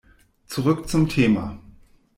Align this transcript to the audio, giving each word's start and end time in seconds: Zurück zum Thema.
Zurück 0.47 0.87
zum 0.89 1.07
Thema. 1.09 1.61